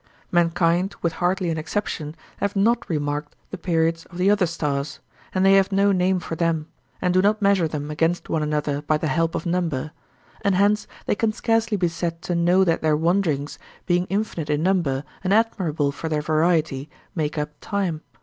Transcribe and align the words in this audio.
Mankind, 0.31 0.95
with 1.03 1.13
hardly 1.21 1.51
an 1.51 1.59
exception, 1.59 2.15
have 2.37 2.55
not 2.55 2.89
remarked 2.89 3.35
the 3.51 3.57
periods 3.59 4.05
of 4.07 4.17
the 4.17 4.31
other 4.31 4.47
stars, 4.47 4.99
and 5.31 5.45
they 5.45 5.53
have 5.53 5.71
no 5.71 5.91
name 5.91 6.19
for 6.19 6.33
them, 6.35 6.65
and 7.03 7.13
do 7.13 7.21
not 7.21 7.39
measure 7.39 7.67
them 7.67 7.91
against 7.91 8.27
one 8.27 8.41
another 8.41 8.81
by 8.81 8.97
the 8.97 9.05
help 9.05 9.35
of 9.35 9.45
number, 9.45 9.91
and 10.43 10.55
hence 10.55 10.87
they 11.05 11.13
can 11.13 11.31
scarcely 11.31 11.77
be 11.77 11.87
said 11.87 12.19
to 12.23 12.33
know 12.33 12.63
that 12.63 12.81
their 12.81 12.97
wanderings, 12.97 13.59
being 13.85 14.07
infinite 14.09 14.49
in 14.49 14.63
number 14.63 15.03
and 15.23 15.35
admirable 15.35 15.91
for 15.91 16.09
their 16.09 16.23
variety, 16.23 16.89
make 17.13 17.37
up 17.37 17.51
time. 17.61 18.01